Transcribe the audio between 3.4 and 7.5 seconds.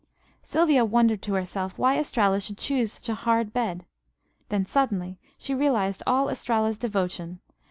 bed. Then, suddenly, she realized all Estralla's devotion.